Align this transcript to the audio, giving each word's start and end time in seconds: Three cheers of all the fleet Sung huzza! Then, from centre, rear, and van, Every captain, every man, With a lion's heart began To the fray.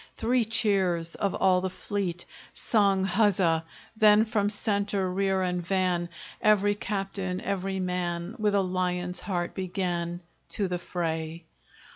Three 0.15 0.45
cheers 0.45 1.13
of 1.13 1.35
all 1.35 1.61
the 1.61 1.69
fleet 1.69 2.25
Sung 2.55 3.03
huzza! 3.05 3.63
Then, 3.95 4.25
from 4.25 4.49
centre, 4.49 5.07
rear, 5.13 5.43
and 5.43 5.61
van, 5.61 6.09
Every 6.41 6.73
captain, 6.73 7.39
every 7.39 7.79
man, 7.79 8.33
With 8.39 8.55
a 8.55 8.63
lion's 8.63 9.19
heart 9.19 9.53
began 9.53 10.21
To 10.57 10.67
the 10.67 10.79
fray. 10.79 11.45